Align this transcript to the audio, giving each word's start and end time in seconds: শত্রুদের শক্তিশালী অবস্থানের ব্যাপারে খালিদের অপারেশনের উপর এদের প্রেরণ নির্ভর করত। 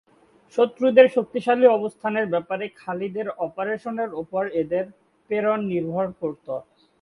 শত্রুদের 0.57 1.07
শক্তিশালী 1.15 1.65
অবস্থানের 1.69 2.25
ব্যাপারে 2.27 2.65
খালিদের 2.79 3.27
অপারেশনের 3.39 4.11
উপর 4.23 4.43
এদের 4.61 4.85
প্রেরণ 5.29 5.59
নির্ভর 5.71 6.05
করত। 6.21 6.47